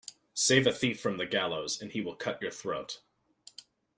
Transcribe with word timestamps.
Save 0.33 0.65
a 0.65 0.73
thief 0.73 0.99
from 0.99 1.17
the 1.17 1.27
gallows 1.27 1.79
and 1.79 1.91
he 1.91 2.01
will 2.01 2.15
cut 2.15 2.41
your 2.41 2.49
throat. 2.49 3.01